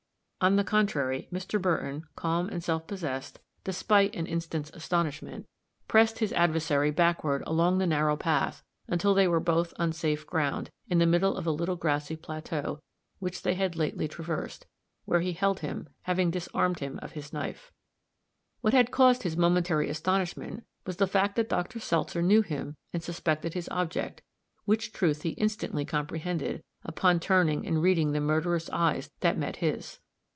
On 0.43 0.55
the 0.55 0.63
contrary, 0.63 1.27
Mr. 1.31 1.61
Burton, 1.61 2.03
calm 2.15 2.49
and 2.49 2.63
self 2.63 2.87
possessed, 2.87 3.39
despite 3.63 4.15
an 4.15 4.25
instant's 4.25 4.71
astonishment, 4.71 5.45
pressed 5.87 6.17
his 6.17 6.33
adversary 6.33 6.89
backward 6.89 7.43
along 7.45 7.77
the 7.77 7.85
narrow 7.85 8.17
path 8.17 8.63
until 8.87 9.13
they 9.13 9.27
were 9.27 9.39
both 9.39 9.71
on 9.77 9.93
safe 9.93 10.25
ground, 10.25 10.71
in 10.89 10.97
the 10.97 11.05
middle 11.05 11.37
of 11.37 11.45
a 11.45 11.51
little 11.51 11.75
grassy 11.75 12.15
plateau, 12.15 12.79
which 13.19 13.43
they 13.43 13.53
had 13.53 13.75
lately 13.75 14.07
traversed, 14.07 14.65
where 15.05 15.19
he 15.21 15.33
held 15.33 15.59
him, 15.59 15.87
having 16.05 16.31
disarmed 16.31 16.79
him 16.79 16.97
of 17.03 17.11
his 17.11 17.31
knife. 17.31 17.71
What 18.61 18.73
had 18.73 18.89
caused 18.89 19.21
his 19.21 19.37
momentary 19.37 19.91
astonishment 19.91 20.65
was 20.87 20.97
the 20.97 21.05
fact 21.05 21.35
that 21.35 21.49
Dr. 21.49 21.79
Seltzer 21.79 22.23
knew 22.23 22.41
him 22.41 22.77
and 22.91 23.03
suspected 23.03 23.53
his 23.53 23.69
object, 23.69 24.23
which 24.65 24.91
truth 24.91 25.21
he 25.21 25.33
instantly 25.33 25.85
comprehended, 25.85 26.63
upon 26.83 27.19
turning 27.19 27.63
and 27.67 27.79
reading 27.83 28.13
the 28.13 28.19
murderous 28.19 28.71
eyes 28.71 29.11
that 29.19 29.37
met 29.37 29.57
his. 29.57 29.99